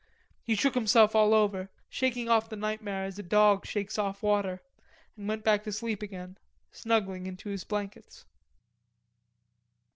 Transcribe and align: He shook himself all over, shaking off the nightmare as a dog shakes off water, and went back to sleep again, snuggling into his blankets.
He 0.41 0.55
shook 0.55 0.73
himself 0.73 1.15
all 1.15 1.31
over, 1.31 1.69
shaking 1.87 2.27
off 2.27 2.49
the 2.49 2.55
nightmare 2.55 3.03
as 3.05 3.19
a 3.19 3.21
dog 3.21 3.67
shakes 3.67 3.99
off 3.99 4.23
water, 4.23 4.59
and 5.15 5.27
went 5.27 5.43
back 5.43 5.63
to 5.65 5.71
sleep 5.71 6.01
again, 6.01 6.39
snuggling 6.71 7.27
into 7.27 7.49
his 7.49 7.63
blankets. 7.63 8.25